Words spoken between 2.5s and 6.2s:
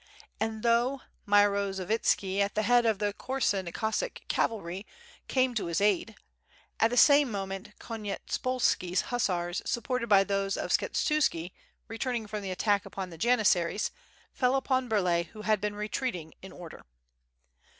the head of the Korsun Cossack cavalry came to his aid,